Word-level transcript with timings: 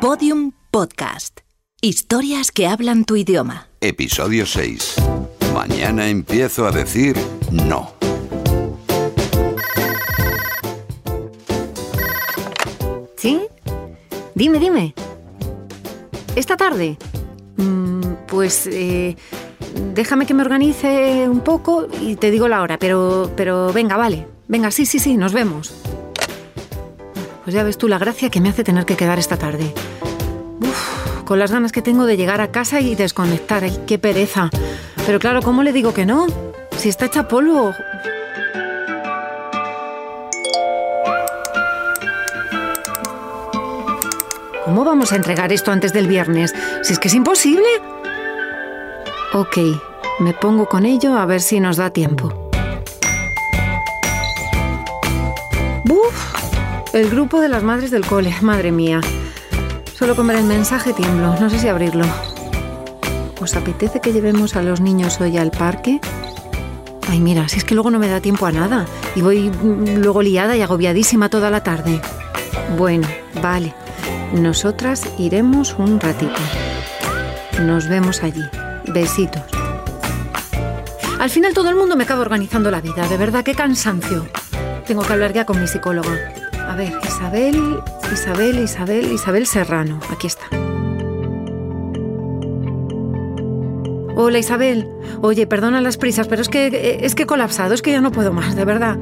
Podium 0.00 0.52
Podcast. 0.70 1.40
Historias 1.80 2.52
que 2.52 2.68
hablan 2.68 3.04
tu 3.04 3.16
idioma. 3.16 3.66
Episodio 3.80 4.46
6. 4.46 4.94
Mañana 5.52 6.06
empiezo 6.08 6.68
a 6.68 6.70
decir 6.70 7.16
no. 7.50 7.94
¿Sí? 13.16 13.40
Dime, 14.36 14.60
dime. 14.60 14.94
¿Esta 16.36 16.56
tarde? 16.56 16.96
Mm, 17.56 18.02
pues 18.28 18.68
eh, 18.68 19.16
déjame 19.94 20.26
que 20.26 20.34
me 20.34 20.42
organice 20.42 21.28
un 21.28 21.40
poco 21.40 21.88
y 22.00 22.14
te 22.14 22.30
digo 22.30 22.46
la 22.46 22.62
hora, 22.62 22.78
pero, 22.78 23.32
pero 23.36 23.72
venga, 23.72 23.96
vale. 23.96 24.28
Venga, 24.46 24.70
sí, 24.70 24.86
sí, 24.86 25.00
sí, 25.00 25.16
nos 25.16 25.32
vemos. 25.32 25.74
Pues 27.48 27.54
ya 27.54 27.62
ves 27.62 27.78
tú 27.78 27.88
la 27.88 27.96
gracia 27.96 28.28
que 28.28 28.42
me 28.42 28.50
hace 28.50 28.62
tener 28.62 28.84
que 28.84 28.94
quedar 28.94 29.18
esta 29.18 29.38
tarde. 29.38 29.72
Con 31.24 31.38
las 31.38 31.50
ganas 31.50 31.72
que 31.72 31.80
tengo 31.80 32.04
de 32.04 32.18
llegar 32.18 32.42
a 32.42 32.52
casa 32.52 32.82
y 32.82 32.94
desconectar. 32.94 33.64
Qué 33.86 33.98
pereza. 33.98 34.50
Pero 35.06 35.18
claro, 35.18 35.40
¿cómo 35.40 35.62
le 35.62 35.72
digo 35.72 35.94
que 35.94 36.04
no? 36.04 36.26
Si 36.76 36.90
está 36.90 37.06
hecha 37.06 37.26
polvo. 37.26 37.72
¿Cómo 44.66 44.84
vamos 44.84 45.12
a 45.12 45.16
entregar 45.16 45.50
esto 45.50 45.72
antes 45.72 45.94
del 45.94 46.06
viernes? 46.06 46.54
Si 46.82 46.92
es 46.92 46.98
que 46.98 47.08
es 47.08 47.14
imposible. 47.14 47.64
Ok, 49.32 49.56
me 50.20 50.34
pongo 50.34 50.66
con 50.66 50.84
ello 50.84 51.16
a 51.16 51.24
ver 51.24 51.40
si 51.40 51.60
nos 51.60 51.78
da 51.78 51.88
tiempo. 51.88 52.47
El 56.98 57.10
grupo 57.10 57.40
de 57.40 57.48
las 57.48 57.62
madres 57.62 57.92
del 57.92 58.04
cole, 58.04 58.34
madre 58.40 58.72
mía. 58.72 59.00
Solo 59.94 60.16
con 60.16 60.26
ver 60.26 60.38
el 60.38 60.42
mensaje 60.42 60.92
tiemblo, 60.92 61.36
no 61.38 61.48
sé 61.48 61.60
si 61.60 61.68
abrirlo. 61.68 62.04
¿Os 63.40 63.54
apetece 63.54 64.00
que 64.00 64.12
llevemos 64.12 64.56
a 64.56 64.62
los 64.62 64.80
niños 64.80 65.20
hoy 65.20 65.38
al 65.38 65.52
parque? 65.52 66.00
Ay, 67.08 67.20
mira, 67.20 67.48
si 67.48 67.58
es 67.58 67.64
que 67.64 67.76
luego 67.76 67.92
no 67.92 68.00
me 68.00 68.08
da 68.08 68.20
tiempo 68.20 68.46
a 68.46 68.50
nada 68.50 68.84
y 69.14 69.22
voy 69.22 69.48
mm, 69.48 69.98
luego 69.98 70.22
liada 70.22 70.56
y 70.56 70.62
agobiadísima 70.62 71.28
toda 71.28 71.52
la 71.52 71.62
tarde. 71.62 72.00
Bueno, 72.76 73.06
vale. 73.40 73.74
Nosotras 74.32 75.06
iremos 75.18 75.76
un 75.78 76.00
ratito. 76.00 76.40
Nos 77.62 77.86
vemos 77.86 78.24
allí. 78.24 78.42
Besitos. 78.88 79.44
Al 81.20 81.30
final 81.30 81.54
todo 81.54 81.70
el 81.70 81.76
mundo 81.76 81.94
me 81.94 82.02
acaba 82.02 82.22
organizando 82.22 82.72
la 82.72 82.80
vida. 82.80 83.06
De 83.06 83.16
verdad, 83.16 83.44
qué 83.44 83.54
cansancio. 83.54 84.26
Tengo 84.84 85.02
que 85.02 85.12
hablar 85.12 85.32
ya 85.32 85.46
con 85.46 85.60
mi 85.60 85.68
psicóloga. 85.68 86.37
A 86.68 86.76
ver, 86.76 86.92
Isabel, 87.02 87.80
Isabel, 88.12 88.58
Isabel, 88.58 89.12
Isabel 89.12 89.46
Serrano. 89.46 90.00
Aquí 90.10 90.26
está. 90.26 90.44
Hola 94.14 94.38
Isabel. 94.38 94.86
Oye, 95.22 95.46
perdona 95.46 95.80
las 95.80 95.96
prisas, 95.96 96.28
pero 96.28 96.42
es 96.42 96.50
que 96.50 97.00
es 97.02 97.14
que 97.14 97.22
he 97.22 97.26
colapsado, 97.26 97.72
es 97.72 97.80
que 97.80 97.92
ya 97.92 98.02
no 98.02 98.12
puedo 98.12 98.34
más, 98.34 98.54
de 98.54 98.66
verdad. 98.66 98.98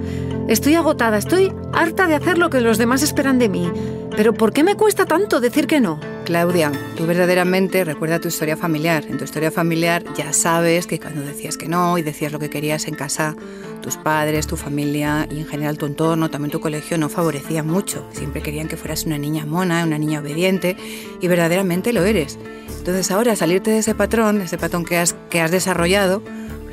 Estoy 0.46 0.76
agotada, 0.76 1.18
estoy 1.18 1.52
harta 1.72 2.06
de 2.06 2.14
hacer 2.14 2.38
lo 2.38 2.50
que 2.50 2.60
los 2.60 2.78
demás 2.78 3.02
esperan 3.02 3.40
de 3.40 3.48
mí. 3.48 3.68
Pero 4.16 4.32
¿por 4.32 4.54
qué 4.54 4.64
me 4.64 4.76
cuesta 4.76 5.04
tanto 5.04 5.40
decir 5.40 5.66
que 5.66 5.78
no? 5.78 6.00
Claudia, 6.24 6.72
tú 6.96 7.04
verdaderamente 7.04 7.84
recuerda 7.84 8.18
tu 8.18 8.28
historia 8.28 8.56
familiar. 8.56 9.04
En 9.04 9.18
tu 9.18 9.24
historia 9.24 9.50
familiar 9.50 10.02
ya 10.16 10.32
sabes 10.32 10.86
que 10.86 10.98
cuando 10.98 11.20
decías 11.20 11.58
que 11.58 11.68
no 11.68 11.98
y 11.98 12.02
decías 12.02 12.32
lo 12.32 12.38
que 12.38 12.48
querías 12.48 12.88
en 12.88 12.94
casa, 12.94 13.36
tus 13.82 13.98
padres, 13.98 14.46
tu 14.46 14.56
familia 14.56 15.28
y 15.30 15.40
en 15.40 15.46
general 15.46 15.76
tu 15.76 15.84
entorno, 15.84 16.30
también 16.30 16.50
tu 16.50 16.60
colegio 16.60 16.96
no 16.96 17.10
favorecía 17.10 17.62
mucho. 17.62 18.08
Siempre 18.12 18.40
querían 18.40 18.68
que 18.68 18.78
fueras 18.78 19.04
una 19.04 19.18
niña 19.18 19.44
mona, 19.44 19.84
una 19.84 19.98
niña 19.98 20.20
obediente 20.20 20.78
y 21.20 21.28
verdaderamente 21.28 21.92
lo 21.92 22.02
eres. 22.02 22.38
Entonces 22.78 23.10
ahora 23.10 23.36
salirte 23.36 23.70
de 23.70 23.78
ese 23.78 23.94
patrón, 23.94 24.40
ese 24.40 24.56
patrón 24.56 24.86
que 24.86 24.96
has, 24.96 25.14
que 25.28 25.42
has 25.42 25.50
desarrollado, 25.50 26.22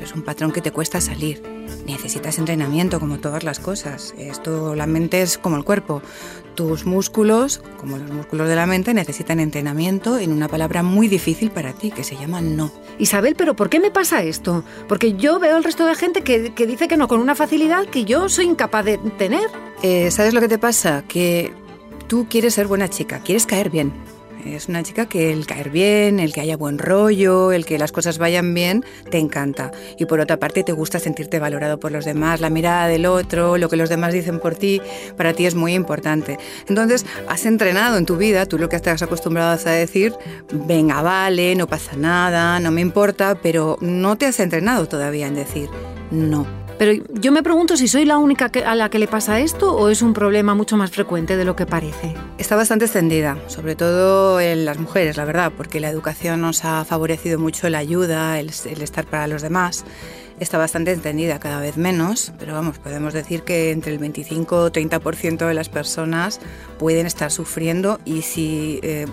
es 0.00 0.14
un 0.14 0.22
patrón 0.22 0.50
que 0.50 0.62
te 0.62 0.70
cuesta 0.70 1.00
salir. 1.02 1.42
Necesitas 1.86 2.38
entrenamiento 2.38 3.00
como 3.00 3.18
todas 3.18 3.44
las 3.44 3.58
cosas. 3.58 4.14
Esto, 4.18 4.74
la 4.74 4.86
mente 4.86 5.22
es 5.22 5.38
como 5.38 5.56
el 5.56 5.64
cuerpo. 5.64 6.02
Tus 6.54 6.86
músculos, 6.86 7.62
como 7.78 7.98
los 7.98 8.10
músculos 8.10 8.48
de 8.48 8.56
la 8.56 8.66
mente, 8.66 8.94
necesitan 8.94 9.40
entrenamiento 9.40 10.18
en 10.18 10.32
una 10.32 10.48
palabra 10.48 10.82
muy 10.82 11.08
difícil 11.08 11.50
para 11.50 11.72
ti, 11.72 11.90
que 11.90 12.04
se 12.04 12.16
llama 12.16 12.40
no. 12.40 12.70
Isabel, 12.98 13.34
¿pero 13.34 13.54
por 13.54 13.68
qué 13.68 13.80
me 13.80 13.90
pasa 13.90 14.22
esto? 14.22 14.64
Porque 14.88 15.14
yo 15.14 15.38
veo 15.38 15.56
al 15.56 15.64
resto 15.64 15.84
de 15.86 15.94
gente 15.94 16.22
que, 16.22 16.54
que 16.54 16.66
dice 16.66 16.86
que 16.86 16.96
no 16.96 17.08
con 17.08 17.20
una 17.20 17.34
facilidad 17.34 17.86
que 17.86 18.04
yo 18.04 18.28
soy 18.28 18.46
incapaz 18.46 18.84
de 18.84 18.98
tener. 18.98 19.48
Eh, 19.82 20.10
¿Sabes 20.10 20.32
lo 20.32 20.40
que 20.40 20.48
te 20.48 20.58
pasa? 20.58 21.04
Que 21.08 21.52
tú 22.06 22.26
quieres 22.28 22.54
ser 22.54 22.66
buena 22.66 22.88
chica, 22.88 23.20
quieres 23.20 23.46
caer 23.46 23.70
bien. 23.70 23.92
Es 24.44 24.68
una 24.68 24.82
chica 24.82 25.06
que 25.06 25.32
el 25.32 25.46
caer 25.46 25.70
bien, 25.70 26.20
el 26.20 26.32
que 26.32 26.40
haya 26.40 26.56
buen 26.56 26.78
rollo, 26.78 27.52
el 27.52 27.64
que 27.64 27.78
las 27.78 27.92
cosas 27.92 28.18
vayan 28.18 28.52
bien, 28.52 28.84
te 29.10 29.18
encanta. 29.18 29.72
Y 29.98 30.04
por 30.04 30.20
otra 30.20 30.38
parte 30.38 30.62
te 30.62 30.72
gusta 30.72 30.98
sentirte 30.98 31.38
valorado 31.38 31.80
por 31.80 31.92
los 31.92 32.04
demás, 32.04 32.40
la 32.40 32.50
mirada 32.50 32.86
del 32.86 33.06
otro, 33.06 33.56
lo 33.56 33.68
que 33.68 33.76
los 33.76 33.88
demás 33.88 34.12
dicen 34.12 34.40
por 34.40 34.54
ti, 34.54 34.82
para 35.16 35.32
ti 35.32 35.46
es 35.46 35.54
muy 35.54 35.74
importante. 35.74 36.38
Entonces 36.68 37.06
has 37.26 37.46
entrenado 37.46 37.96
en 37.96 38.06
tu 38.06 38.16
vida, 38.16 38.46
tú 38.46 38.58
lo 38.58 38.68
que 38.68 38.76
estás 38.76 39.02
acostumbrado 39.02 39.58
a 39.64 39.70
decir, 39.70 40.14
venga, 40.52 41.00
vale, 41.02 41.54
no 41.54 41.66
pasa 41.66 41.96
nada, 41.96 42.60
no 42.60 42.70
me 42.70 42.80
importa, 42.80 43.36
pero 43.42 43.78
no 43.80 44.16
te 44.16 44.26
has 44.26 44.40
entrenado 44.40 44.86
todavía 44.86 45.26
en 45.26 45.34
decir 45.34 45.70
no. 46.10 46.63
Pero 46.78 47.04
yo 47.12 47.30
me 47.30 47.42
pregunto 47.42 47.76
si 47.76 47.86
soy 47.86 48.04
la 48.04 48.18
única 48.18 48.50
a 48.66 48.74
la 48.74 48.90
que 48.90 48.98
le 48.98 49.06
pasa 49.06 49.38
esto 49.38 49.74
o 49.74 49.88
es 49.88 50.02
un 50.02 50.12
problema 50.12 50.54
mucho 50.54 50.76
más 50.76 50.90
frecuente 50.90 51.36
de 51.36 51.44
lo 51.44 51.54
que 51.54 51.66
parece. 51.66 52.14
Está 52.36 52.56
bastante 52.56 52.84
extendida, 52.86 53.38
sobre 53.46 53.76
todo 53.76 54.40
en 54.40 54.64
las 54.64 54.78
mujeres, 54.78 55.16
la 55.16 55.24
verdad, 55.24 55.52
porque 55.56 55.78
la 55.78 55.88
educación 55.88 56.40
nos 56.40 56.64
ha 56.64 56.84
favorecido 56.84 57.38
mucho 57.38 57.68
la 57.68 57.78
ayuda, 57.78 58.40
el, 58.40 58.50
el 58.68 58.82
estar 58.82 59.06
para 59.06 59.28
los 59.28 59.42
demás. 59.42 59.84
Está 60.40 60.58
bastante 60.58 60.90
extendida, 60.90 61.38
cada 61.38 61.60
vez 61.60 61.76
menos, 61.76 62.32
pero 62.40 62.54
vamos, 62.54 62.78
podemos 62.78 63.12
decir 63.12 63.42
que 63.42 63.70
entre 63.70 63.92
el 63.92 63.98
25 63.98 64.56
o 64.56 64.70
30% 64.72 65.46
de 65.46 65.54
las 65.54 65.68
personas 65.68 66.40
pueden 66.76 67.06
estar 67.06 67.30
sufriendo 67.30 68.00
y 68.04 68.22
si 68.22 68.80
eh, 68.82 69.06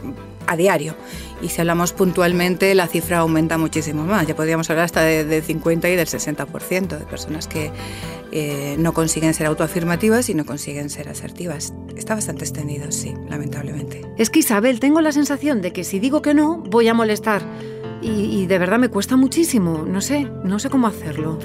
a 0.52 0.58
diario. 0.58 0.96
Y 1.42 1.50
si 1.50 1.62
hablamos 1.62 1.94
puntualmente, 1.94 2.76
la 2.76 2.88
cifra 2.88 3.20
aumenta 3.20 3.58
muchísimo 3.58 4.04
más. 4.04 4.28
Ya 4.28 4.36
podríamos 4.36 4.70
hablar 4.70 4.86
hasta 4.86 5.02
de- 5.02 5.26
del 5.26 5.44
50 5.44 5.90
y 5.90 5.96
del 5.96 6.08
60% 6.08 6.98
de 7.00 7.06
personas 7.06 7.48
que 7.48 7.72
eh, 8.34 8.76
no 8.80 8.94
consiguen 8.94 9.34
ser 9.34 9.48
autoafirmativas 9.48 10.30
y 10.30 10.34
no 10.36 10.46
consiguen 10.46 10.90
ser 10.90 11.10
asertivas. 11.10 11.74
Está 11.98 12.16
bastante 12.16 12.44
extendido, 12.46 12.92
sí, 12.92 13.14
lamentablemente. 13.30 14.02
Es 14.18 14.30
que 14.30 14.40
Isabel, 14.40 14.80
tengo 14.80 15.02
la 15.02 15.12
sensación 15.12 15.62
de 15.62 15.74
que 15.74 15.84
si 15.84 16.00
digo 16.00 16.22
que 16.22 16.34
no, 16.34 16.58
voy 16.58 16.88
a 16.88 16.94
molestar. 16.94 17.42
Y, 18.02 18.48
de 18.48 18.58
verdad 18.58 18.80
me 18.80 18.90
cuesta 18.90 19.16
muchísimo. 19.16 19.86
No 19.88 20.02
sé, 20.02 20.28
no 20.44 20.60
sé 20.60 20.70
cómo 20.70 20.88
hacerlo. 20.88 21.38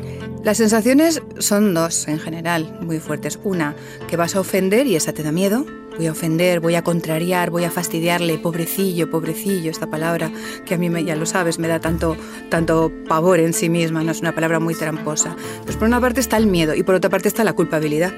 Las 0.42 0.56
sensaciones 0.56 1.22
son 1.38 1.74
dos 1.74 2.08
en 2.08 2.18
general, 2.18 2.78
muy 2.80 2.98
fuertes. 2.98 3.38
Una, 3.44 3.74
que 4.08 4.16
vas 4.16 4.36
a 4.36 4.40
ofender 4.40 4.86
y 4.86 4.96
esa 4.96 5.12
te 5.12 5.22
da 5.22 5.32
miedo. 5.32 5.66
Voy 5.96 6.06
a 6.06 6.12
ofender, 6.12 6.60
voy 6.60 6.74
a 6.74 6.82
contrariar, 6.82 7.50
voy 7.50 7.64
a 7.64 7.70
fastidiarle, 7.70 8.36
pobrecillo, 8.36 9.10
pobrecillo, 9.10 9.70
esta 9.70 9.88
palabra 9.88 10.30
que 10.66 10.74
a 10.74 10.78
mí 10.78 10.90
ya 11.04 11.16
lo 11.16 11.24
sabes, 11.24 11.58
me 11.58 11.68
da 11.68 11.80
tanto, 11.80 12.18
tanto 12.50 12.92
pavor 13.08 13.40
en 13.40 13.54
sí 13.54 13.70
misma, 13.70 14.02
no 14.02 14.12
es 14.12 14.20
una 14.20 14.34
palabra 14.34 14.60
muy 14.60 14.74
tramposa. 14.74 15.34
Pues 15.64 15.76
por 15.76 15.88
una 15.88 16.00
parte 16.00 16.20
está 16.20 16.36
el 16.36 16.48
miedo 16.48 16.74
y 16.74 16.82
por 16.82 16.94
otra 16.94 17.08
parte 17.08 17.28
está 17.28 17.44
la 17.44 17.54
culpabilidad. 17.54 18.12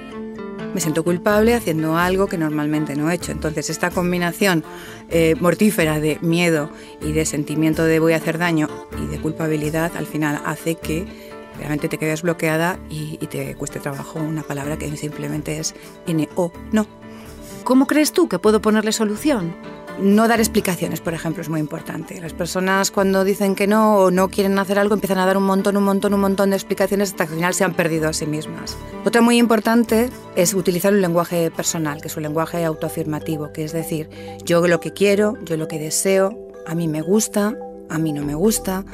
Me 0.78 0.82
siento 0.82 1.02
culpable 1.02 1.54
haciendo 1.54 1.96
algo 1.96 2.28
que 2.28 2.38
normalmente 2.38 2.94
no 2.94 3.10
he 3.10 3.14
hecho. 3.16 3.32
Entonces 3.32 3.68
esta 3.68 3.90
combinación 3.90 4.62
eh, 5.10 5.34
mortífera 5.40 5.98
de 5.98 6.20
miedo 6.20 6.70
y 7.02 7.10
de 7.10 7.26
sentimiento 7.26 7.82
de 7.82 7.98
voy 7.98 8.12
a 8.12 8.18
hacer 8.18 8.38
daño 8.38 8.68
y 8.96 9.08
de 9.08 9.20
culpabilidad 9.20 9.90
al 9.96 10.06
final 10.06 10.40
hace 10.46 10.76
que 10.76 11.04
realmente 11.56 11.88
te 11.88 11.98
quedes 11.98 12.22
bloqueada 12.22 12.78
y, 12.88 13.18
y 13.20 13.26
te 13.26 13.56
cueste 13.56 13.80
trabajo 13.80 14.20
una 14.20 14.44
palabra 14.44 14.78
que 14.78 14.96
simplemente 14.96 15.58
es 15.58 15.74
N-O, 16.06 16.52
no. 16.70 16.86
¿Cómo 17.64 17.88
crees 17.88 18.12
tú 18.12 18.28
que 18.28 18.38
puedo 18.38 18.62
ponerle 18.62 18.92
solución? 18.92 19.56
No 20.00 20.28
dar 20.28 20.38
explicaciones, 20.38 21.00
por 21.00 21.12
ejemplo, 21.12 21.42
es 21.42 21.48
muy 21.48 21.58
importante. 21.58 22.20
Las 22.20 22.32
personas 22.32 22.92
cuando 22.92 23.24
dicen 23.24 23.56
que 23.56 23.66
no 23.66 23.96
o 23.96 24.10
no 24.12 24.28
quieren 24.28 24.56
hacer 24.58 24.78
algo 24.78 24.94
empiezan 24.94 25.18
a 25.18 25.26
dar 25.26 25.36
un 25.36 25.42
montón, 25.42 25.76
un 25.76 25.82
montón, 25.82 26.14
un 26.14 26.20
montón 26.20 26.50
de 26.50 26.56
explicaciones 26.56 27.10
hasta 27.10 27.26
que 27.26 27.32
al 27.32 27.36
final 27.36 27.54
se 27.54 27.64
han 27.64 27.74
perdido 27.74 28.08
a 28.08 28.12
sí 28.12 28.26
mismas. 28.26 28.76
Otra 29.04 29.22
muy 29.22 29.38
importante 29.38 30.10
es 30.36 30.54
utilizar 30.54 30.92
un 30.92 31.00
lenguaje 31.00 31.50
personal, 31.50 32.00
que 32.00 32.08
es 32.08 32.16
un 32.16 32.22
lenguaje 32.22 32.64
autoafirmativo, 32.64 33.52
que 33.52 33.64
es 33.64 33.72
decir, 33.72 34.08
yo 34.44 34.66
lo 34.68 34.78
que 34.78 34.92
quiero, 34.92 35.36
yo 35.44 35.56
lo 35.56 35.66
que 35.66 35.80
deseo, 35.80 36.30
a 36.64 36.76
mí 36.76 36.86
me 36.86 37.02
gusta, 37.02 37.56
a 37.88 37.98
mí 37.98 38.12
no 38.12 38.24
me 38.24 38.34
gusta, 38.34 38.84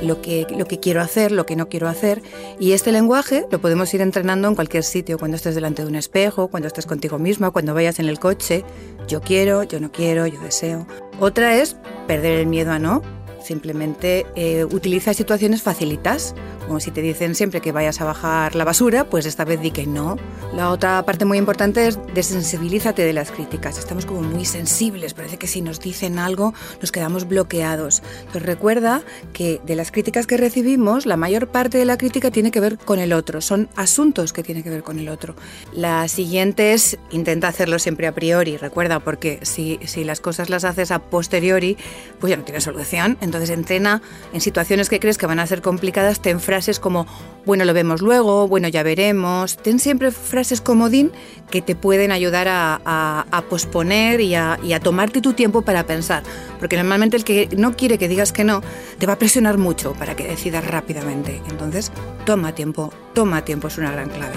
lo 0.00 0.20
que, 0.20 0.46
lo 0.56 0.66
que 0.66 0.80
quiero 0.80 1.00
hacer, 1.00 1.32
lo 1.32 1.46
que 1.46 1.56
no 1.56 1.68
quiero 1.68 1.88
hacer. 1.88 2.22
Y 2.58 2.72
este 2.72 2.92
lenguaje 2.92 3.46
lo 3.50 3.60
podemos 3.60 3.92
ir 3.94 4.00
entrenando 4.00 4.48
en 4.48 4.54
cualquier 4.54 4.84
sitio, 4.84 5.18
cuando 5.18 5.36
estés 5.36 5.54
delante 5.54 5.82
de 5.82 5.88
un 5.88 5.94
espejo, 5.94 6.48
cuando 6.48 6.66
estés 6.66 6.86
contigo 6.86 7.18
misma, 7.18 7.50
cuando 7.50 7.74
vayas 7.74 7.98
en 7.98 8.08
el 8.08 8.18
coche. 8.18 8.64
Yo 9.08 9.20
quiero, 9.20 9.62
yo 9.62 9.80
no 9.80 9.92
quiero, 9.92 10.26
yo 10.26 10.40
deseo. 10.40 10.86
Otra 11.20 11.56
es 11.56 11.76
perder 12.06 12.38
el 12.40 12.46
miedo 12.46 12.72
a 12.72 12.78
no 12.78 13.02
Simplemente 13.42 14.26
eh, 14.36 14.64
utiliza 14.64 15.14
situaciones 15.14 15.62
facilitas, 15.62 16.34
como 16.66 16.80
si 16.80 16.90
te 16.90 17.02
dicen 17.02 17.34
siempre 17.34 17.60
que 17.60 17.72
vayas 17.72 18.00
a 18.00 18.04
bajar 18.04 18.54
la 18.54 18.64
basura, 18.64 19.04
pues 19.04 19.26
esta 19.26 19.44
vez 19.44 19.60
di 19.60 19.70
que 19.70 19.86
no. 19.86 20.16
La 20.54 20.70
otra 20.70 21.02
parte 21.04 21.24
muy 21.24 21.38
importante 21.38 21.86
es 21.86 21.98
desensibilízate 22.14 23.02
de 23.04 23.12
las 23.12 23.30
críticas. 23.30 23.78
Estamos 23.78 24.06
como 24.06 24.22
muy 24.22 24.44
sensibles, 24.44 25.14
parece 25.14 25.38
que 25.38 25.46
si 25.46 25.60
nos 25.60 25.80
dicen 25.80 26.18
algo 26.18 26.54
nos 26.80 26.92
quedamos 26.92 27.28
bloqueados. 27.28 28.02
Entonces 28.20 28.42
recuerda 28.42 29.02
que 29.32 29.60
de 29.64 29.76
las 29.76 29.90
críticas 29.90 30.26
que 30.26 30.36
recibimos, 30.36 31.06
la 31.06 31.16
mayor 31.16 31.48
parte 31.48 31.78
de 31.78 31.84
la 31.84 31.98
crítica 31.98 32.30
tiene 32.30 32.50
que 32.50 32.60
ver 32.60 32.78
con 32.78 32.98
el 32.98 33.12
otro, 33.12 33.40
son 33.40 33.68
asuntos 33.76 34.32
que 34.32 34.42
tienen 34.42 34.62
que 34.62 34.70
ver 34.70 34.82
con 34.82 34.98
el 34.98 35.08
otro. 35.08 35.34
La 35.72 36.06
siguiente 36.08 36.72
es 36.72 36.98
intenta 37.10 37.48
hacerlo 37.48 37.78
siempre 37.78 38.06
a 38.06 38.12
priori, 38.12 38.56
recuerda, 38.56 39.00
porque 39.00 39.40
si, 39.42 39.78
si 39.84 40.04
las 40.04 40.20
cosas 40.20 40.50
las 40.50 40.64
haces 40.64 40.90
a 40.90 40.98
posteriori, 40.98 41.76
pues 42.20 42.30
ya 42.30 42.36
no 42.36 42.44
tienes 42.44 42.64
solución. 42.64 43.16
Entrena 43.50 44.02
en 44.32 44.40
situaciones 44.40 44.88
que 44.88 45.00
crees 45.00 45.18
que 45.18 45.26
van 45.26 45.38
a 45.38 45.46
ser 45.46 45.62
complicadas, 45.62 46.20
ten 46.20 46.40
frases 46.40 46.78
como, 46.80 47.06
bueno, 47.44 47.64
lo 47.64 47.74
vemos 47.74 48.00
luego, 48.02 48.48
bueno, 48.48 48.68
ya 48.68 48.82
veremos. 48.82 49.56
Ten 49.56 49.78
siempre 49.78 50.10
frases 50.10 50.60
comodín 50.60 51.12
que 51.50 51.62
te 51.62 51.74
pueden 51.74 52.12
ayudar 52.12 52.46
a, 52.48 53.44
posponer 53.48 54.20
y 54.20 54.34
a, 54.34 54.58
y 54.62 54.72
a 54.72 54.80
tomarte 54.80 55.20
tu 55.20 55.32
tiempo 55.32 55.62
para 55.62 55.86
pensar. 55.86 56.22
Porque 56.58 56.76
normalmente 56.76 57.16
el 57.16 57.24
que 57.24 57.48
no 57.56 57.76
quiere 57.76 57.98
que 57.98 58.08
digas 58.08 58.32
que 58.32 58.44
no, 58.44 58.62
te 58.98 59.06
va 59.06 59.14
a 59.14 59.18
presionar 59.18 59.58
mucho 59.58 59.92
para 59.94 60.16
que 60.16 60.24
decidas 60.24 60.66
rápidamente. 60.66 61.42
Entonces, 61.48 61.92
toma 62.24 62.54
tiempo, 62.54 62.92
toma 63.14 63.44
tiempo 63.44 63.68
es 63.68 63.78
una 63.78 63.92
gran 63.92 64.08
clave. 64.08 64.36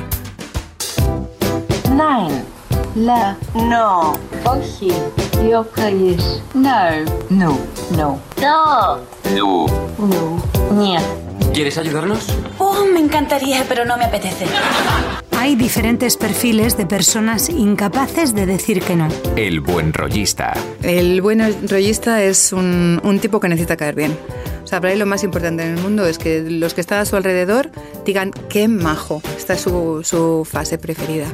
Nine 1.89 2.64
la, 2.95 3.35
no, 3.53 4.13
oji, 4.45 4.91
yokai 5.49 6.17
no, 6.53 6.89
no, 7.29 7.57
no, 7.91 8.19
no, 8.41 8.99
no, 9.35 9.65
no, 9.99 10.43
nia. 10.71 11.01
¿Quieres 11.53 11.77
ayudarnos? 11.77 12.27
Oh, 12.57 12.85
me 12.91 12.99
encantaría, 12.99 13.63
pero 13.67 13.85
no 13.85 13.97
me 13.97 14.05
apetece. 14.05 14.45
Hay 15.37 15.55
diferentes 15.55 16.17
perfiles 16.17 16.75
de 16.77 16.85
personas 16.85 17.49
incapaces 17.49 18.33
de 18.33 18.45
decir 18.45 18.81
que 18.81 18.95
no. 18.95 19.07
El 19.35 19.59
buen 19.59 19.93
rollista. 19.93 20.53
El 20.81 21.21
buen 21.21 21.69
rollista 21.69 22.23
es 22.23 22.51
un, 22.51 22.99
un 23.03 23.19
tipo 23.19 23.39
que 23.39 23.47
necesita 23.47 23.77
caer 23.77 23.95
bien. 23.95 24.17
O 24.71 24.95
lo 24.95 25.05
más 25.05 25.23
importante 25.23 25.63
en 25.63 25.77
el 25.77 25.81
mundo 25.81 26.05
es 26.05 26.17
que 26.17 26.41
los 26.41 26.73
que 26.73 26.81
están 26.81 26.99
a 26.99 27.05
su 27.05 27.15
alrededor 27.15 27.69
digan 28.05 28.31
qué 28.49 28.67
majo. 28.67 29.21
Esta 29.37 29.53
es 29.53 29.61
su, 29.61 30.01
su 30.03 30.47
fase 30.49 30.77
preferida. 30.77 31.27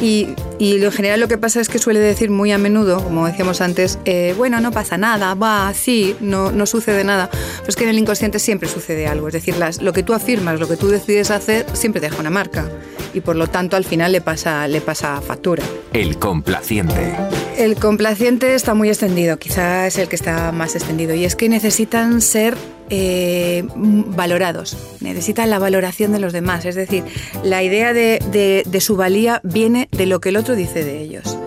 Y, 0.00 0.28
y 0.58 0.82
en 0.82 0.92
general 0.92 1.20
lo 1.20 1.28
que 1.28 1.38
pasa 1.38 1.60
es 1.60 1.68
que 1.68 1.78
suele 1.78 2.00
decir 2.00 2.30
muy 2.30 2.52
a 2.52 2.58
menudo, 2.58 3.02
como 3.02 3.26
decíamos 3.26 3.60
antes, 3.60 3.98
eh, 4.04 4.34
bueno, 4.36 4.60
no 4.60 4.72
pasa 4.72 4.98
nada, 4.98 5.34
va, 5.34 5.72
sí, 5.74 6.16
no, 6.20 6.50
no 6.50 6.66
sucede 6.66 7.04
nada. 7.04 7.30
Pero 7.30 7.68
es 7.68 7.76
que 7.76 7.84
en 7.84 7.90
el 7.90 7.98
inconsciente 7.98 8.38
siempre 8.38 8.68
sucede 8.68 9.06
algo. 9.06 9.28
Es 9.28 9.34
decir, 9.34 9.54
lo 9.80 9.92
que 9.92 10.02
tú 10.02 10.12
afirmas, 10.12 10.58
lo 10.58 10.68
que 10.68 10.76
tú 10.76 10.88
decides 10.88 11.30
hacer, 11.30 11.66
siempre 11.72 12.00
deja 12.00 12.18
una 12.18 12.30
marca. 12.30 12.68
Y 13.14 13.20
por 13.20 13.36
lo 13.36 13.46
tanto 13.46 13.76
al 13.76 13.84
final 13.84 14.12
le 14.12 14.20
pasa, 14.20 14.66
le 14.66 14.80
pasa 14.80 15.20
factura. 15.20 15.62
El 15.92 16.18
complaciente. 16.18 17.14
El 17.56 17.76
complaciente 17.76 18.54
está 18.54 18.74
muy 18.74 18.88
extendido, 18.88 19.38
quizás 19.38 19.94
es 19.94 19.98
el 19.98 20.08
que 20.08 20.16
está 20.16 20.50
más 20.50 20.74
extendido, 20.74 21.14
y 21.14 21.24
es 21.24 21.36
que 21.36 21.48
necesitan 21.48 22.20
ser 22.20 22.56
eh, 22.90 23.64
valorados, 23.74 24.76
necesitan 25.00 25.50
la 25.50 25.60
valoración 25.60 26.12
de 26.12 26.18
los 26.18 26.32
demás, 26.32 26.64
es 26.64 26.74
decir, 26.74 27.04
la 27.44 27.62
idea 27.62 27.92
de, 27.92 28.64
de 28.66 28.80
su 28.80 28.96
valía 28.96 29.40
viene 29.44 29.88
de 29.92 30.06
lo 30.06 30.20
que 30.20 30.30
el 30.30 30.36
otro 30.36 30.56
dice 30.56 30.84
de 30.84 31.00
ellos. 31.00 31.38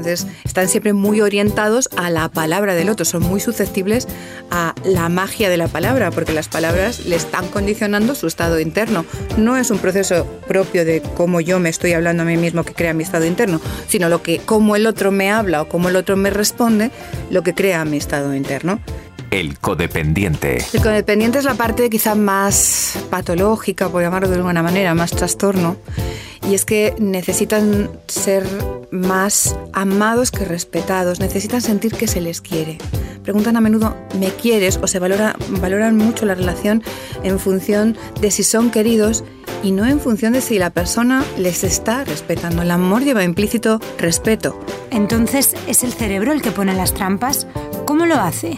Entonces 0.00 0.26
están 0.44 0.68
siempre 0.68 0.92
muy 0.94 1.20
orientados 1.20 1.90
a 1.96 2.08
la 2.10 2.30
palabra 2.30 2.74
del 2.74 2.88
otro, 2.88 3.04
son 3.04 3.22
muy 3.22 3.38
susceptibles 3.38 4.08
a 4.50 4.74
la 4.84 5.08
magia 5.08 5.50
de 5.50 5.58
la 5.58 5.68
palabra, 5.68 6.10
porque 6.10 6.32
las 6.32 6.48
palabras 6.48 7.04
le 7.04 7.16
están 7.16 7.48
condicionando 7.48 8.14
su 8.14 8.26
estado 8.26 8.58
interno. 8.60 9.04
No 9.36 9.58
es 9.58 9.70
un 9.70 9.78
proceso 9.78 10.26
propio 10.48 10.84
de 10.84 11.02
cómo 11.16 11.40
yo 11.40 11.58
me 11.58 11.68
estoy 11.68 11.92
hablando 11.92 12.22
a 12.22 12.26
mí 12.26 12.38
mismo 12.38 12.64
que 12.64 12.72
crea 12.72 12.94
mi 12.94 13.02
estado 13.02 13.26
interno, 13.26 13.60
sino 13.88 14.08
lo 14.08 14.22
que 14.22 14.38
cómo 14.38 14.74
el 14.74 14.86
otro 14.86 15.12
me 15.12 15.30
habla 15.30 15.62
o 15.62 15.68
cómo 15.68 15.90
el 15.90 15.96
otro 15.96 16.16
me 16.16 16.30
responde, 16.30 16.90
lo 17.30 17.42
que 17.42 17.54
crea 17.54 17.84
mi 17.84 17.98
estado 17.98 18.34
interno. 18.34 18.80
El 19.30 19.58
codependiente. 19.58 20.64
El 20.72 20.82
codependiente 20.82 21.38
es 21.38 21.44
la 21.44 21.54
parte 21.54 21.88
quizá 21.90 22.14
más 22.14 22.98
patológica, 23.10 23.88
por 23.90 24.02
llamarlo 24.02 24.28
de 24.28 24.36
alguna 24.36 24.62
manera, 24.62 24.94
más 24.94 25.10
trastorno 25.10 25.76
y 26.48 26.54
es 26.54 26.64
que 26.64 26.94
necesitan 26.98 27.90
ser 28.06 28.44
más 28.90 29.56
amados 29.72 30.30
que 30.30 30.44
respetados, 30.44 31.20
necesitan 31.20 31.60
sentir 31.60 31.94
que 31.94 32.06
se 32.06 32.20
les 32.20 32.40
quiere. 32.40 32.78
Preguntan 33.22 33.56
a 33.56 33.60
menudo, 33.60 33.96
¿me 34.18 34.28
quieres? 34.28 34.78
o 34.82 34.86
se 34.86 34.98
valora, 34.98 35.36
valoran 35.60 35.96
mucho 35.96 36.26
la 36.26 36.34
relación 36.34 36.82
en 37.22 37.38
función 37.38 37.96
de 38.20 38.30
si 38.30 38.42
son 38.42 38.70
queridos 38.70 39.24
y 39.62 39.72
no 39.72 39.86
en 39.86 40.00
función 40.00 40.32
de 40.32 40.40
si 40.40 40.58
la 40.58 40.70
persona 40.70 41.24
les 41.38 41.64
está 41.64 42.04
respetando. 42.04 42.62
El 42.62 42.70
amor 42.70 43.04
lleva 43.04 43.24
implícito 43.24 43.78
respeto. 43.98 44.58
Entonces, 44.90 45.54
¿es 45.66 45.84
el 45.84 45.92
cerebro 45.92 46.32
el 46.32 46.42
que 46.42 46.50
pone 46.50 46.74
las 46.74 46.94
trampas? 46.94 47.46
¿Cómo 47.84 48.06
lo 48.06 48.16
hace? 48.16 48.56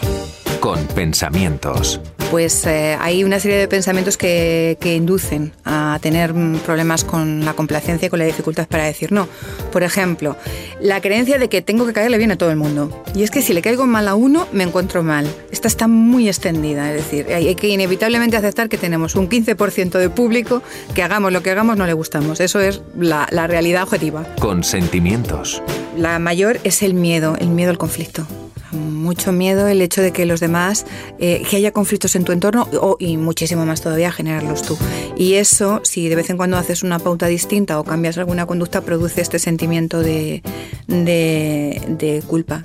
Con 0.59 0.79
pensamientos 0.87 1.99
pues 2.29 2.65
eh, 2.65 2.97
hay 2.99 3.23
una 3.23 3.39
serie 3.39 3.57
de 3.57 3.67
pensamientos 3.67 4.17
que, 4.17 4.77
inducen 4.83 5.51
a 5.65 5.97
tener 6.01 6.33
problemas 6.65 7.03
con 7.03 7.45
la 7.45 7.53
complacencia 7.53 8.05
y 8.05 8.09
con 8.09 8.19
la 8.19 8.25
dificultad 8.25 8.67
para 8.67 8.85
decir 8.85 9.11
no. 9.11 9.27
Por 9.71 9.83
ejemplo, 9.83 10.35
la 10.79 11.01
creencia 11.01 11.37
de 11.37 11.49
que 11.49 11.61
tengo 11.61 11.85
que 11.85 11.93
caerle 11.93 12.17
bien 12.17 12.31
a 12.31 12.35
todo 12.35 12.51
el 12.51 12.57
mundo. 12.57 13.03
Y 13.15 13.23
es 13.23 13.31
que 13.31 13.41
si 13.41 13.53
le 13.53 13.61
caigo 13.61 13.85
mal 13.85 14.07
a 14.07 14.15
uno, 14.15 14.47
me 14.51 14.63
encuentro 14.63 15.03
mal. 15.03 15.27
Esta 15.51 15.67
está 15.67 15.87
muy 15.87 16.27
extendida, 16.27 16.91
es 16.93 17.03
decir, 17.03 17.33
hay 17.33 17.55
que 17.55 17.67
inevitablemente 17.69 18.37
aceptar 18.37 18.69
que 18.69 18.77
tenemos 18.77 19.15
un 19.15 19.29
15% 19.29 19.97
de 19.97 20.09
público 20.09 20.61
que 20.93 21.03
hagamos 21.03 21.31
lo 21.31 21.41
que 21.41 21.51
hagamos 21.51 21.77
no 21.77 21.85
le 21.85 21.93
gustamos. 21.93 22.39
Eso 22.39 22.59
es 22.59 22.81
la, 22.97 23.27
la 23.31 23.47
realidad 23.47 23.83
objetiva. 23.83 24.25
Con 24.39 24.63
sentimientos. 24.63 25.61
La 25.97 26.19
mayor 26.19 26.59
es 26.63 26.83
el 26.83 26.93
miedo, 26.93 27.35
el 27.39 27.49
miedo 27.49 27.71
al 27.71 27.77
conflicto 27.77 28.27
mucho 28.73 29.31
miedo 29.31 29.67
el 29.67 29.81
hecho 29.81 30.01
de 30.01 30.11
que 30.11 30.25
los 30.25 30.39
demás, 30.39 30.85
eh, 31.19 31.43
que 31.49 31.57
haya 31.57 31.71
conflictos 31.71 32.15
en 32.15 32.23
tu 32.23 32.31
entorno 32.31 32.67
o, 32.81 32.97
y 32.99 33.17
muchísimo 33.17 33.65
más 33.65 33.81
todavía 33.81 34.11
generarlos 34.11 34.63
tú. 34.63 34.77
Y 35.15 35.33
eso, 35.35 35.81
si 35.83 36.09
de 36.09 36.15
vez 36.15 36.29
en 36.29 36.37
cuando 36.37 36.57
haces 36.57 36.83
una 36.83 36.99
pauta 36.99 37.27
distinta 37.27 37.79
o 37.79 37.83
cambias 37.83 38.17
alguna 38.17 38.45
conducta, 38.45 38.81
produce 38.81 39.21
este 39.21 39.39
sentimiento 39.39 39.99
de, 39.99 40.41
de, 40.87 41.81
de 41.87 42.23
culpa. 42.27 42.61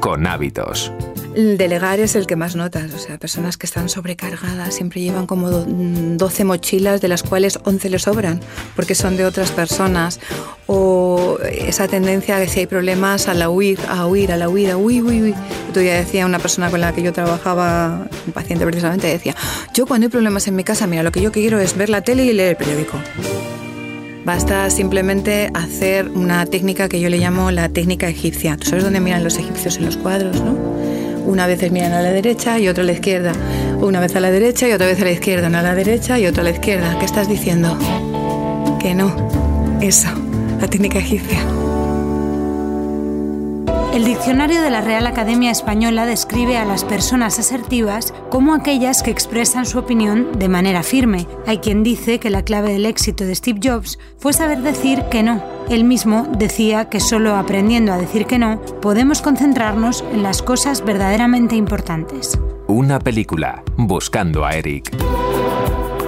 Con 0.00 0.26
hábitos. 0.26 0.92
El 1.34 1.56
delegar 1.56 1.98
es 1.98 2.14
el 2.14 2.26
que 2.26 2.36
más 2.36 2.56
notas, 2.56 2.92
o 2.92 2.98
sea, 2.98 3.18
personas 3.18 3.56
que 3.56 3.64
están 3.66 3.88
sobrecargadas, 3.88 4.74
siempre 4.74 5.00
llevan 5.00 5.26
como 5.26 5.50
12 5.50 6.44
mochilas, 6.44 7.00
de 7.00 7.08
las 7.08 7.22
cuales 7.22 7.58
11 7.64 7.88
le 7.88 7.98
sobran, 7.98 8.40
porque 8.76 8.94
son 8.94 9.16
de 9.16 9.24
otras 9.24 9.50
personas, 9.50 10.20
o 10.66 11.01
esa 11.44 11.88
tendencia 11.88 12.38
que 12.40 12.48
si 12.48 12.60
hay 12.60 12.66
problemas, 12.66 13.28
a 13.28 13.34
la 13.34 13.50
huir, 13.50 13.78
a 13.88 14.06
huir, 14.06 14.32
a 14.32 14.36
la 14.36 14.48
huida, 14.48 14.76
uy, 14.76 15.00
uy, 15.00 15.22
uy. 15.22 15.34
Tú 15.72 15.80
ya 15.80 15.94
decía 15.94 16.26
una 16.26 16.38
persona 16.38 16.70
con 16.70 16.80
la 16.80 16.92
que 16.92 17.02
yo 17.02 17.12
trabajaba, 17.12 18.06
un 18.26 18.32
paciente 18.32 18.64
precisamente, 18.64 19.06
decía, 19.06 19.34
yo 19.74 19.86
cuando 19.86 20.06
hay 20.06 20.10
problemas 20.10 20.46
en 20.48 20.56
mi 20.56 20.64
casa, 20.64 20.86
mira, 20.86 21.02
lo 21.02 21.12
que 21.12 21.20
yo 21.20 21.32
quiero 21.32 21.58
es 21.58 21.76
ver 21.76 21.88
la 21.88 22.02
tele 22.02 22.24
y 22.24 22.32
leer 22.32 22.50
el 22.50 22.56
periódico. 22.56 22.98
Basta 24.24 24.70
simplemente 24.70 25.50
hacer 25.52 26.08
una 26.08 26.46
técnica 26.46 26.88
que 26.88 27.00
yo 27.00 27.08
le 27.08 27.18
llamo 27.18 27.50
la 27.50 27.68
técnica 27.68 28.08
egipcia. 28.08 28.56
¿Tú 28.56 28.68
sabes 28.68 28.84
dónde 28.84 29.00
miran 29.00 29.24
los 29.24 29.36
egipcios 29.36 29.78
en 29.78 29.86
los 29.86 29.96
cuadros, 29.96 30.40
no? 30.40 30.52
Una 31.26 31.46
vez 31.46 31.70
miran 31.72 31.92
a 31.92 32.02
la 32.02 32.10
derecha 32.10 32.58
y 32.58 32.68
otra 32.68 32.84
a 32.84 32.86
la 32.86 32.92
izquierda. 32.92 33.32
Una 33.80 34.00
vez 34.00 34.14
a 34.14 34.20
la 34.20 34.30
derecha 34.30 34.68
y 34.68 34.72
otra 34.72 34.86
vez 34.86 35.00
a 35.00 35.04
la 35.04 35.10
izquierda. 35.10 35.48
Una 35.48 35.60
a 35.60 35.62
la 35.62 35.74
derecha 35.74 36.18
y 36.18 36.26
otra 36.26 36.42
a 36.42 36.44
la 36.44 36.50
izquierda. 36.50 36.98
¿Qué 36.98 37.04
estás 37.04 37.28
diciendo? 37.28 37.76
Que 38.80 38.94
no. 38.94 39.80
Eso. 39.80 40.08
La 40.62 40.68
técnica 40.68 41.00
egipcia. 41.00 41.40
El 43.92 44.04
diccionario 44.04 44.62
de 44.62 44.70
la 44.70 44.80
Real 44.80 45.08
Academia 45.08 45.50
Española 45.50 46.06
describe 46.06 46.56
a 46.56 46.64
las 46.64 46.84
personas 46.84 47.40
asertivas 47.40 48.14
como 48.30 48.54
aquellas 48.54 49.02
que 49.02 49.10
expresan 49.10 49.66
su 49.66 49.80
opinión 49.80 50.38
de 50.38 50.48
manera 50.48 50.84
firme. 50.84 51.26
Hay 51.48 51.58
quien 51.58 51.82
dice 51.82 52.20
que 52.20 52.30
la 52.30 52.44
clave 52.44 52.74
del 52.74 52.86
éxito 52.86 53.24
de 53.24 53.34
Steve 53.34 53.58
Jobs 53.60 53.98
fue 54.18 54.32
saber 54.32 54.62
decir 54.62 55.02
que 55.10 55.24
no. 55.24 55.42
Él 55.68 55.82
mismo 55.82 56.28
decía 56.38 56.88
que 56.88 57.00
solo 57.00 57.34
aprendiendo 57.34 57.92
a 57.92 57.98
decir 57.98 58.26
que 58.26 58.38
no 58.38 58.60
podemos 58.80 59.20
concentrarnos 59.20 60.04
en 60.12 60.22
las 60.22 60.42
cosas 60.42 60.84
verdaderamente 60.84 61.56
importantes. 61.56 62.38
Una 62.68 63.00
película, 63.00 63.64
Buscando 63.76 64.44
a 64.44 64.52
Eric. 64.52 64.96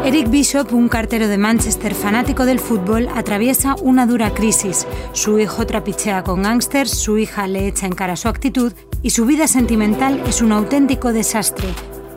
Eric 0.05 0.29
Bishop, 0.29 0.75
un 0.75 0.91
cartero 0.91 1.29
de 1.29 1.39
Manchester 1.39 1.95
fanático 1.95 2.45
del 2.45 2.61
fútbol, 2.61 3.09
atraviesa 3.15 3.75
una 3.81 4.05
dura 4.05 4.35
crisis. 4.35 4.87
Su 5.13 5.39
hijo 5.39 5.67
trapichea 5.67 6.23
con 6.23 6.43
gángsters, 6.43 6.91
su 6.91 7.17
hija 7.17 7.47
le 7.47 7.67
echa 7.67 7.87
en 7.87 7.95
cara 7.95 8.15
su 8.15 8.29
actitud 8.29 8.75
y 9.03 9.11
su 9.11 9.25
vida 9.25 9.49
sentimental 9.49 10.23
es 10.27 10.43
un 10.43 10.53
auténtico 10.53 11.15
desastre. 11.15 11.69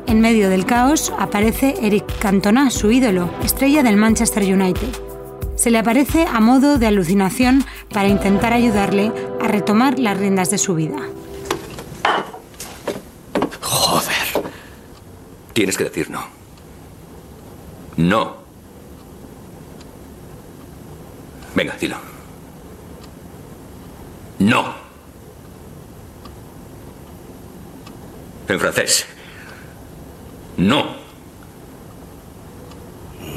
En 0.06 0.20
medio 0.20 0.50
del 0.50 0.66
caos 0.66 1.14
aparece 1.18 1.76
Eric 1.82 2.04
Cantona, 2.20 2.72
su 2.72 2.92
ídolo, 2.92 3.30
estrella 3.42 3.84
del 3.84 3.96
Manchester 3.96 4.44
United. 4.44 4.90
Se 5.56 5.72
le 5.72 5.78
aparece 5.78 6.26
a 6.26 6.42
modo 6.42 6.78
de 6.78 6.88
alucinación 6.88 7.64
para 7.94 8.10
intentar 8.10 8.52
ayudarle 8.52 9.14
a 9.40 9.48
retomar 9.48 9.98
las 9.98 10.18
riendas 10.18 10.50
de 10.50 10.58
su 10.58 10.76
vida. 10.76 11.00
Joder. 13.62 14.44
Tienes 15.54 15.78
que 15.78 15.86
decir 15.86 16.10
no. 16.10 16.37
No. 17.98 18.36
Venga, 21.56 21.76
dilo. 21.80 21.98
No. 24.40 24.76
En 28.48 28.60
francés. 28.60 29.06
No. 30.58 30.96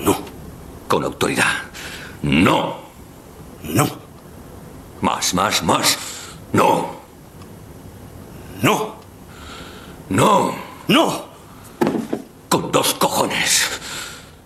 No. 0.04 0.16
Con 0.86 1.04
autoridad. 1.04 1.62
No. 2.22 2.76
No. 3.62 3.86
Más, 5.00 5.32
más, 5.34 5.62
más. 5.62 5.98
No. 6.52 7.00
No. 8.62 8.94
No. 10.10 10.54
No. 10.86 11.24
Con 12.50 12.70
dos 12.70 12.94
cojones. 12.94 13.80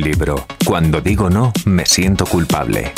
Libro. 0.00 0.46
Cuando 0.64 1.00
digo 1.00 1.30
no, 1.30 1.52
me 1.64 1.86
siento 1.86 2.26
culpable. 2.26 2.92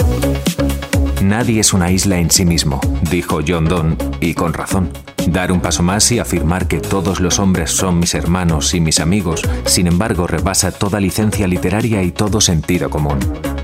Nadie 1.22 1.60
es 1.60 1.72
una 1.72 1.90
isla 1.90 2.18
en 2.18 2.30
sí 2.30 2.44
mismo, 2.44 2.80
dijo 3.10 3.40
John 3.46 3.66
Donne, 3.66 3.96
y 4.20 4.34
con 4.34 4.52
razón. 4.52 4.90
Dar 5.26 5.52
un 5.52 5.60
paso 5.60 5.82
más 5.82 6.10
y 6.12 6.18
afirmar 6.18 6.66
que 6.66 6.80
todos 6.80 7.20
los 7.20 7.38
hombres 7.38 7.70
son 7.70 7.98
mis 7.98 8.14
hermanos 8.14 8.74
y 8.74 8.80
mis 8.80 9.00
amigos, 9.00 9.42
sin 9.66 9.86
embargo, 9.86 10.26
rebasa 10.26 10.72
toda 10.72 11.00
licencia 11.00 11.46
literaria 11.46 12.02
y 12.02 12.10
todo 12.10 12.40
sentido 12.40 12.90
común. 12.90 13.18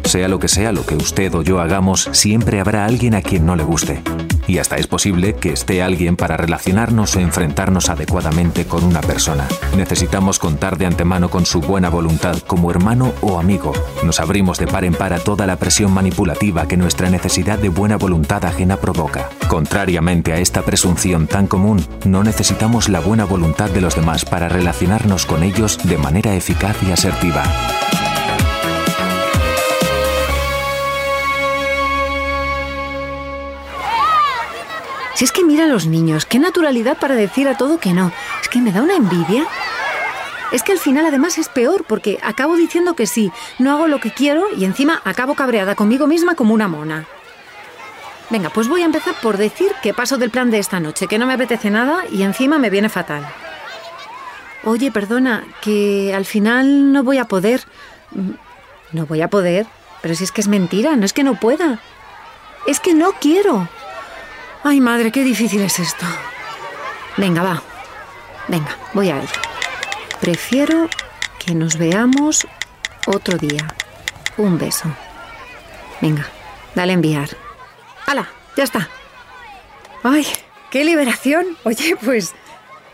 Sea 0.05 0.29
lo 0.29 0.39
que 0.39 0.49
sea 0.49 0.73
lo 0.73 0.85
que 0.85 0.97
usted 0.97 1.35
o 1.35 1.43
yo 1.43 1.61
hagamos, 1.61 2.09
siempre 2.13 2.61
habrá 2.61 2.85
alguien 2.85 3.15
a 3.15 3.23
quien 3.23 3.47
no 3.47 3.57
le 3.57 3.65
guste. 3.65 4.03
Y 4.47 4.59
hasta 4.59 4.77
es 4.77 4.87
posible 4.87 5.35
que 5.35 5.53
esté 5.53 5.83
alguien 5.83 6.17
para 6.17 6.37
relacionarnos 6.37 7.17
o 7.17 7.21
enfrentarnos 7.21 7.89
adecuadamente 7.89 8.67
con 8.67 8.85
una 8.85 9.01
persona. 9.01 9.47
Necesitamos 9.77 10.39
contar 10.39 10.79
de 10.79 10.87
antemano 10.87 11.29
con 11.29 11.47
su 11.47 11.61
buena 11.61 11.89
voluntad 11.89 12.39
como 12.47 12.71
hermano 12.71 13.13
o 13.21 13.39
amigo. 13.39 13.73
Nos 14.05 14.21
abrimos 14.21 14.59
de 14.59 14.67
par 14.67 14.85
en 14.85 14.95
par 14.95 15.13
a 15.13 15.19
toda 15.19 15.47
la 15.47 15.57
presión 15.57 15.93
manipulativa 15.93 16.69
que 16.69 16.77
nuestra 16.77 17.11
necesidad 17.11 17.59
de 17.59 17.69
buena 17.69 17.97
voluntad 17.97 18.45
ajena 18.45 18.77
provoca. 18.77 19.29
Contrariamente 19.49 20.33
a 20.33 20.39
esta 20.39 20.63
presunción 20.63 21.27
tan 21.27 21.47
común, 21.47 21.85
no 22.05 22.23
necesitamos 22.23 22.89
la 22.89 23.01
buena 23.01 23.25
voluntad 23.25 23.71
de 23.71 23.81
los 23.81 23.97
demás 23.97 24.25
para 24.25 24.49
relacionarnos 24.49 25.27
con 25.27 25.43
ellos 25.43 25.79
de 25.85 25.99
manera 25.99 26.35
eficaz 26.35 26.77
y 26.87 26.93
asertiva. 26.93 27.43
Si 35.17 35.25
es 35.25 35.33
que 35.33 35.43
mira 35.45 35.65
a 35.65 35.69
los 35.69 35.87
niños, 35.87 36.27
qué 36.27 36.39
naturalidad 36.39 36.99
para 36.99 37.15
decir 37.15 37.49
a 37.49 37.57
todo 37.57 37.81
que 37.81 37.95
no. 37.95 38.13
Es 38.43 38.49
que 38.51 38.61
me 38.61 38.71
da 38.71 38.83
una 38.83 38.97
envidia. 38.97 39.47
Es 40.53 40.63
que 40.63 40.73
al 40.73 40.79
final 40.79 41.07
además 41.07 41.39
es 41.39 41.49
peor 41.49 41.85
porque 41.89 42.19
acabo 42.23 42.55
diciendo 42.55 42.95
que 42.95 43.07
sí, 43.07 43.33
no 43.59 43.73
hago 43.73 43.89
lo 43.89 43.99
que 43.99 44.11
quiero 44.13 44.45
y 44.55 44.65
encima 44.67 45.01
acabo 45.05 45.35
cabreada 45.35 45.75
conmigo 45.75 46.07
misma 46.07 46.35
como 46.35 46.53
una 46.53 46.69
mona. 46.69 47.07
Venga, 48.29 48.51
pues 48.51 48.69
voy 48.69 48.83
a 48.83 48.85
empezar 48.85 49.15
por 49.23 49.39
decir 49.39 49.73
que 49.83 49.95
paso 49.95 50.19
del 50.19 50.31
plan 50.31 50.51
de 50.51 50.59
esta 50.59 50.81
noche, 50.81 51.07
que 51.07 51.19
no 51.19 51.27
me 51.27 51.33
apetece 51.33 51.71
nada 51.71 52.05
y 52.13 52.23
encima 52.23 52.59
me 52.59 52.71
viene 52.71 52.89
fatal. 52.91 53.27
Oye, 54.65 54.91
perdona, 54.93 55.45
que 55.63 56.13
al 56.15 56.27
final 56.27 56.93
no 56.93 57.03
voy 57.05 57.19
a 57.19 57.25
poder. 57.27 57.63
Mm, 58.11 58.33
No 58.93 59.07
voy 59.07 59.21
a 59.23 59.29
poder, 59.29 59.67
pero 60.03 60.15
si 60.15 60.25
es 60.25 60.31
que 60.31 60.41
es 60.41 60.49
mentira, 60.49 60.95
no 60.97 61.05
es 61.05 61.13
que 61.13 61.25
no 61.25 61.35
pueda. 61.41 61.81
Es 62.67 62.81
que 62.81 62.95
no 62.95 63.13
quiero. 63.21 63.69
Ay, 64.69 64.81
madre, 64.81 65.13
qué 65.13 65.23
difícil 65.23 65.63
es 65.63 65.79
esto. 65.79 66.05
Venga, 67.17 67.41
va. 67.41 67.63
Venga, 68.49 68.77
voy 68.95 69.11
a 69.11 69.19
ello. 69.19 69.41
Prefiero 70.21 70.89
que 71.39 71.55
nos 71.55 71.79
veamos 71.79 72.49
otro 73.07 73.39
día. 73.39 73.73
Un 74.37 74.59
beso. 74.59 74.89
Venga, 76.01 76.27
dale 76.75 76.91
a 76.91 76.95
enviar. 76.95 77.29
¡Hala! 78.07 78.29
Ya 78.57 78.65
está. 78.65 78.89
¡Ay! 80.03 80.27
¡Qué 80.69 80.85
liberación! 80.85 81.47
Oye, 81.63 81.97
pues 82.05 82.35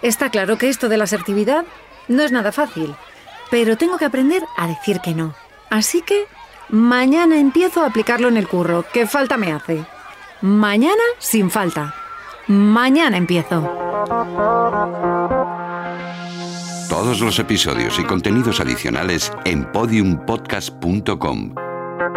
está 0.02 0.28
claro 0.28 0.58
que 0.58 0.68
esto 0.68 0.90
de 0.90 0.98
la 0.98 1.04
asertividad 1.04 1.64
no 2.06 2.22
es 2.22 2.32
nada 2.32 2.52
fácil, 2.52 2.94
pero 3.50 3.78
tengo 3.78 3.96
que 3.96 4.04
aprender 4.04 4.42
a 4.58 4.66
decir 4.66 5.00
que 5.00 5.14
no. 5.14 5.34
Así 5.70 6.02
que 6.02 6.26
mañana 6.68 7.38
empiezo 7.38 7.80
a 7.82 7.86
aplicarlo 7.86 8.28
en 8.28 8.36
el 8.36 8.46
curro, 8.46 8.84
que 8.92 9.06
falta 9.06 9.38
me 9.38 9.52
hace. 9.52 9.86
Mañana 10.42 11.02
sin 11.18 11.50
falta. 11.52 11.94
Mañana 12.48 13.16
empiezo. 13.16 13.62
Todos 16.88 17.20
los 17.20 17.38
episodios 17.38 17.96
y 18.00 18.02
contenidos 18.02 18.58
adicionales 18.60 19.32
en 19.44 19.70
podiumpodcast.com. 19.70 21.54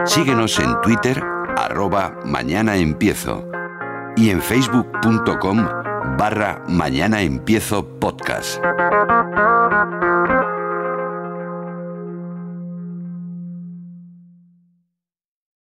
Síguenos 0.06 0.60
en 0.60 0.82
Twitter, 0.82 1.24
arroba 1.56 2.20
Mañana 2.26 2.78
Empiezo. 2.78 3.48
Y 4.16 4.32
en 4.32 4.42
facebook.com 4.42 5.68
barra 6.18 6.64
Mañana 6.68 7.22
Empiezo 7.22 7.88
Podcast. 8.00 8.60